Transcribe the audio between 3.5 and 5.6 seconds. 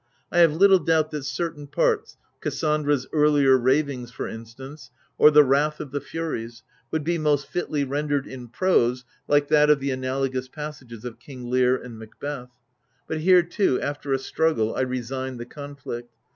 ravings for instance, or the